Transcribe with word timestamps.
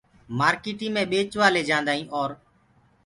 مارڪيٽي 0.39 0.87
مي 0.95 1.03
ٻيچوآ 1.11 1.47
ليجآدآئين 1.55 2.05
اور 2.17 2.29